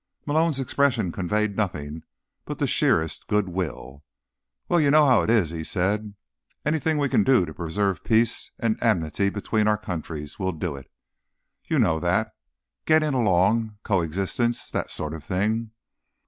Malone's 0.25 0.59
expression 0.59 1.11
conveyed 1.11 1.55
nothing 1.55 2.01
but 2.45 2.57
the 2.57 2.65
sheerest 2.65 3.27
good 3.27 3.47
will. 3.49 4.03
"Well, 4.67 4.81
you 4.81 4.89
know 4.89 5.05
how 5.05 5.21
it 5.21 5.29
is," 5.29 5.51
he 5.51 5.63
said. 5.63 6.15
"Anything 6.65 6.97
we 6.97 7.07
can 7.07 7.23
do 7.23 7.45
to 7.45 7.53
preserve 7.53 8.03
peace 8.03 8.49
and 8.57 8.81
amity 8.81 9.29
between 9.29 9.67
our 9.67 9.77
countries—we'll 9.77 10.53
do 10.53 10.75
it. 10.75 10.89
You 11.65 11.77
know 11.77 11.99
that. 11.99 12.33
Getting 12.85 13.13
along, 13.13 13.77
coexistence, 13.83 14.71
that 14.71 14.89
sort 14.89 15.13
of 15.13 15.23
thing. 15.23 15.69